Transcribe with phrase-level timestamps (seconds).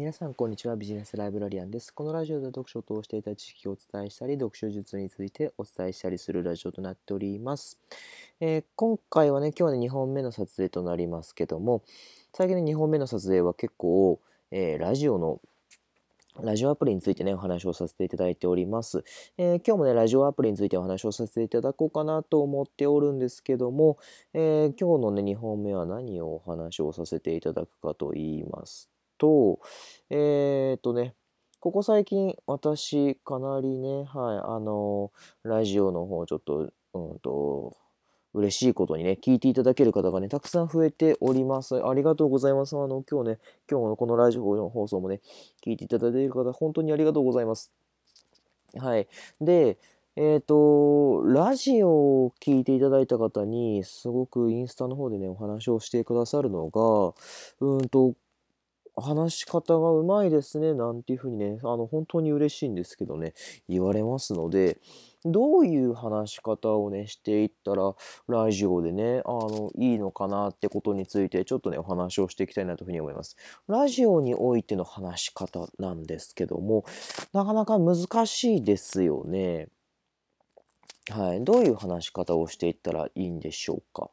[0.00, 0.76] 皆さん、こんにちは。
[0.76, 1.92] ビジネスライブラリアンです。
[1.92, 7.78] このラジオで読書を通していた知識をお伝えしたり、読書術についてお伝えしたりするラジオとなっております。
[8.40, 11.82] えー、今回はね、今日はね、2本目の撮影となりますけども、
[12.32, 14.18] 最近の2本目の撮影は結構、
[14.50, 15.38] えー、ラジオの
[16.40, 19.04] ラジオアプリについてね、お話をさせていただいております。
[19.36, 23.98] えー、今日もね、ラジオアプリについてお話をさせていただこうかなと思っておるんですけども、
[24.32, 28.88] え、今日のね、2本目は何をお話をさせていただくかと言います
[29.20, 29.60] と、
[30.08, 31.14] えっ、ー、とね、
[31.60, 37.76] ここ最近、私、かなりね、はい、あのラジオの方、ちょっと、うんと、
[38.32, 41.84] 嬉しいことにね、聞いていただける方がね、たくさん増えております。
[41.84, 42.76] ありがとうございます。
[42.76, 43.38] あの、今日ね、
[43.70, 45.20] 今日のこのラジオの放送もね、
[45.64, 47.72] 聞いていただいている方、本当にありがとうございます。
[48.78, 49.08] はい。
[49.40, 49.78] で、
[50.16, 51.90] えっ、ー、と、ラジオ
[52.24, 57.14] を聞いていただいた方に、すごくインスタの方でね、お話をしてくださるのが、
[57.60, 58.14] うんと、
[58.96, 63.34] 話し方がうまいですね、なんていうふうにね、あの、本当に嬉しいんですけどね、
[63.68, 64.78] 言われますので、
[65.24, 67.94] どういう話し方をね、していったら、
[68.26, 73.36] ラジオでね、あの、いいのかなってことについて、ちょっとね、お話をしていきたいなというふうに思います。
[73.68, 76.84] ラジオにおいての話し方なんですけども、
[77.32, 79.68] なかなか難しいですよね。
[81.10, 81.44] はい。
[81.44, 84.10] どういう話し方をしていったらいいんでしょうか。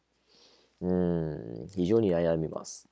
[0.82, 2.88] うん、非常に悩みます。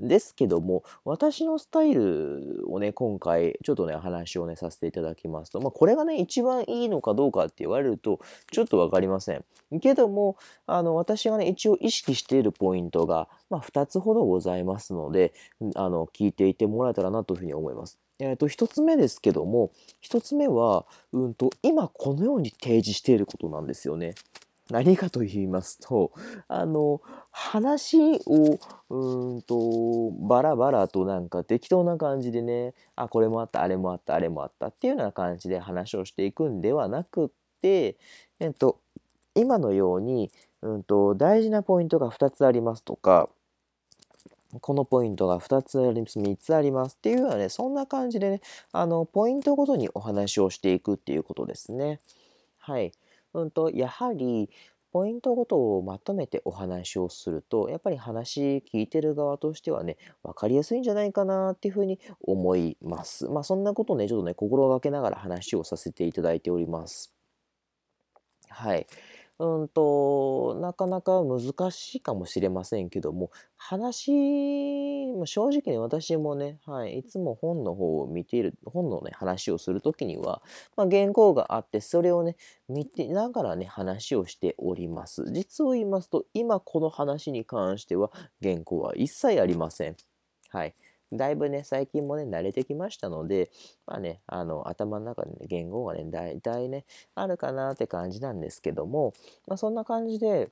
[0.00, 9.44] ですけども、私のスタイルをね、今回、ちょっとね、話をね、させていただきますと、まあ、これがね、一番いいのかどうかって言われると、ちょっとわかりません。
[9.80, 15.32] けども、あの、私がね、一応意識しているポイントが、まあ、2つほどございますので、
[15.74, 17.98] あの、聞いていてもらえたらなというふうに思います。
[18.20, 24.14] えっ、ー、と、一つ目ですけども、一つ目は、うんと、今このように提示していることなんですよね。
[24.70, 26.12] 何かと言いますと、
[26.46, 28.58] あの、話を、
[28.90, 37.28] うんと、バラバラとなんか適当な感じでね、あ、これもあった、あれもあった、あれもあったっていうような感じで話をしていくんではなくっ
[37.62, 37.96] て、
[38.40, 38.78] えっと、
[39.34, 40.30] 今のように、
[40.62, 43.30] うんと、大事なポイントが2つありますとか、
[44.60, 48.40] このポイントが2つあります、3つありますっていうようなね、そんな感じでね、
[48.72, 52.00] あの、ポイントごとにお話をしていくっていうことですね。
[52.58, 52.92] はい。
[53.42, 54.50] うんと、やはり、
[54.90, 63.28] ポイントごとをまとめてお話をすると、やっぱり話聞いてる側としてはね、分かりやすいんじゃないかなっていうふうに思います。
[63.28, 67.12] まあそんなことをね、ちょっとね、心がけながら話をさせていただいております。
[68.48, 68.86] はい。
[69.40, 80.42] うんと、なかなか難しいかもしれませんけども、話も、正直に私もね、はい、いつも本の方を見ている、本のね、話をするときには、
[80.76, 82.36] まあ、原稿があって、それをね、
[82.68, 85.24] 見てながらね、話をしております。
[85.30, 88.10] 実を言いますと、今この話に関しては、
[88.42, 89.96] 原稿は一切ありません。
[90.48, 90.74] はい。
[91.12, 93.50] だいぶね、最近もね、慣れてきましたので、
[93.86, 99.14] まあね、あの、頭の中でね、言語がね、大体ね、あるかなって感じなんですけども、
[99.46, 100.50] まあ、そんな感じで、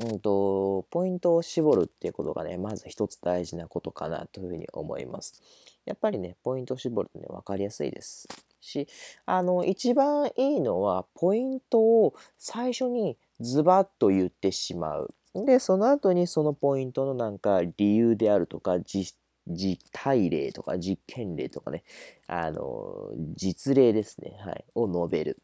[0.00, 5.42] うんと、ポイントを絞るっていうことがね、まず一つ大事なことかなというふうに思います。
[5.84, 8.28] やっぱりね、ポイントを絞るとね、分かりやすいです。
[8.60, 8.86] し、
[9.24, 15.14] あの、一番いいのは、ポイントを最初にズバッと言ってしまう。
[15.44, 19.16] で、その後にそのポイントのなんか理由であるとか、実
[19.48, 21.84] 実体例とか実験例とかね、
[22.26, 25.38] あの、実例ですね、はい、を述べる。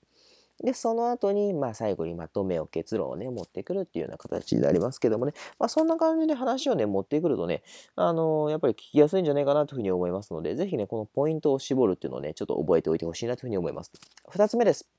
[0.63, 7.63] で、その後に、まあ、最後にまとめを結論をね、持ってくるっていうような形になりますけどもね、まあ、そんな感じで話をね、持ってくるとね、
[7.97, 13.91] あのー、やっぱり聞きやすいんじゃないかなというふうに思いますので、ぜひね、このポイントを絞るっていうのをね、ちょっと覚えておいてほしいなというふうに思います。
[14.31, 14.94] 二つ目です。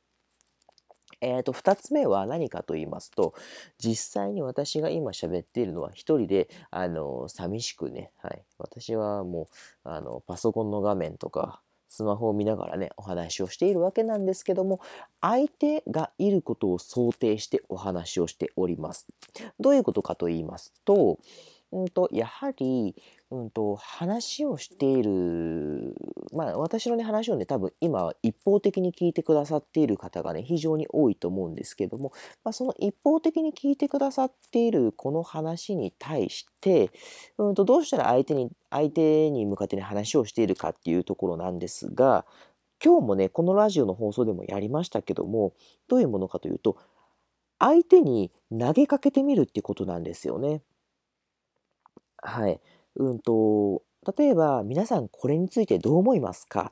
[1.22, 3.34] えーと、2つ目は何かと言いますと、
[3.78, 8.44] 実際に私が今喋っているのは一人で、あの、寂しくね、はい。
[8.58, 14.82] 私はもう、あの、パソコンの画面とか、スマホを見ながらね、お話をしているわけなんですけども、
[15.22, 19.08] 相手がいることを想定してお話をしております。
[19.60, 21.20] どういうことかと言いますと、
[21.72, 22.96] うんと、やはり、
[23.32, 25.96] うんと、話をしている、
[26.34, 32.12] まあ、私のね、話をね、多分今、一方的に聞いてくださっている方がね、非常に多いと思うんですけども、
[32.44, 36.92] まあ、その一方的に聞いてくださっているこの話に対して、
[37.38, 42.26] うんと、どうしたら相手に、相手に向かってね、話をしているかっていうところなんですが、
[42.84, 45.54] 今日もね、このラジオの放送でもやりましたけども、
[45.88, 46.78] どういうものかというと、
[47.60, 50.62] 相手に投げかけてみるってことなんですよね。
[52.26, 52.60] はい。
[52.96, 53.84] うんと、
[54.18, 56.72] 例えば、皆さんこれについてどう思いますか？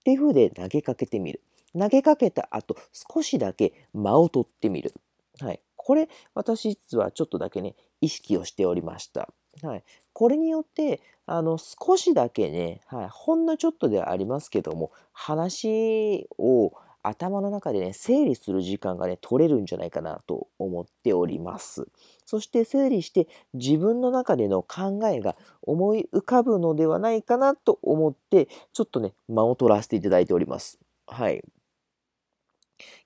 [0.00, 1.40] っていうふうで投げかけてみる。
[1.78, 4.92] 投げかけた後、少しだけ間を取ってみる。
[5.40, 5.60] はい。
[5.76, 9.28] これ、私実はちょっとだけね、意識をしておりました。
[9.62, 9.84] はい。
[10.12, 16.72] これによって、あの、少しだけね、はい、ほんのちょっとではありますけども、話を
[17.04, 21.86] 頭の中でね、整理する時間がね、取れるんじゃないかなと思っております。
[22.24, 30.78] そして整理して自分の中での考えが思い浮かぶのではないかなと思って、ちょっとね、間を取らせていただいております。
[31.06, 31.42] はい。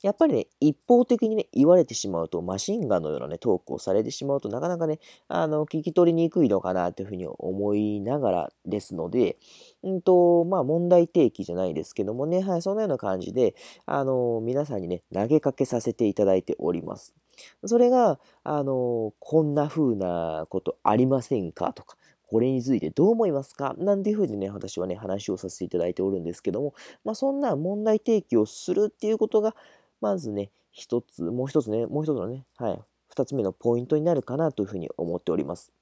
[0.03, 9.37] やっぱりね、一方的にね、言われてしまうと、マシンガンのようなね、トークをされてしまうとなかなかね、あの、聞き取りにくいのかなというふうに思いながらですので、
[9.83, 13.55] うんと、まあ、問題提起じゃないですけどもね、はい、そのような感じで、
[13.87, 17.15] あの、皆さんにね、投げかけさせていただいております。
[17.65, 21.73] それが、あの、こんな風なことありませんか？
[21.73, 21.97] とか、
[22.29, 23.75] これについてどう思いますか？
[23.79, 29.57] なんていうふうにね、私はね、話をさせていただいておるんですけども、まあ、そんな問題提起をするっていうことが、
[30.01, 35.73] まずね、一つ、もう一つね、もう一つのね、はい、二つ目のポイントになるかなというふうに思っております。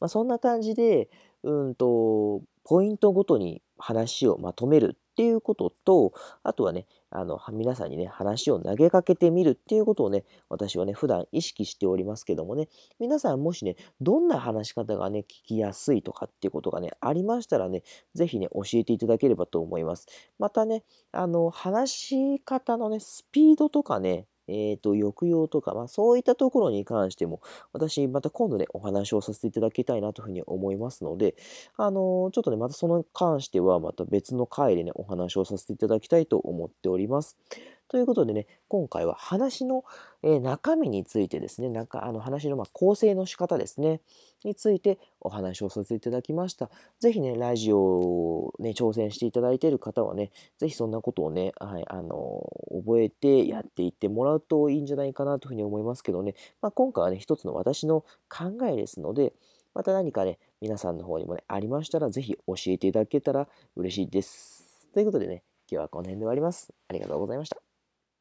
[0.00, 1.10] まあ、そんな感じで、
[1.42, 6.12] うんと、ポイントごとに話をまとめるっていうことと、
[6.42, 12.68] あとはね、あの、皆さんにね、話を投げかけてみるっていうことをね、私はね、普段意識しておりますけどもね、
[13.00, 17.82] 皆さんもしね、どんな話し方がね、聞きやすいとかっていうことがね、ありましたらね、
[18.14, 20.06] 是非ね、教えていただければと思います。
[20.38, 27.40] またね、あの、話し方のね、スピードとかね、えっ、ー、と、抑揚とか、まあそういったところに関しても、
[27.72, 31.34] 私また今度ね、お話をさせていただきたいなというふうに思いますので、
[31.76, 37.36] あのー、ちょっとね、またその関してはまた別の回でね、お話をさせていただきたいと思っております。
[37.88, 39.84] ということでね、今回は話の、
[40.22, 44.00] え、中身についてですね、なんかあの話のま構成の仕方ですね、
[44.44, 46.68] についてお話をさせていただきました。
[46.98, 59.32] ぜひね、ラジオをね、挑戦していただいている方はね、ぜひそんなことをね、はい、あの覚えてやっていってもらうといいんじゃないかなというふうに思いますけどね、まあ、今回はね、一つの私の考えですので、
[59.74, 63.46] また何かね、皆さんの方にもね、ありましたら、ぜひ教えていただけたら
[63.76, 64.88] 嬉しいです。
[64.92, 66.72] ということでね、今日はこの辺で終わります。
[66.88, 67.65] ありがとうございました。